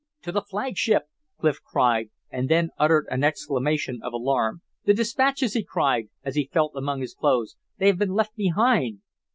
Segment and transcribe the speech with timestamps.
[0.23, 1.03] "To the flagship!"
[1.37, 4.63] Clif cried, and then uttered an exclamation of alarm.
[4.85, 7.55] "The dispatches!" he cried, as he felt among his clothes.
[7.77, 9.01] "They have been left behind!"